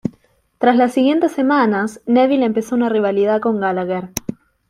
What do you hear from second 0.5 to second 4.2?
Tras las siguientes semanas, Neville empezó una rivalidad con Gallagher.